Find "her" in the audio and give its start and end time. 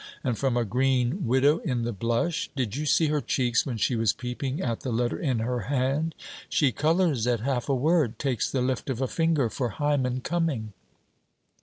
3.09-3.21, 5.37-5.59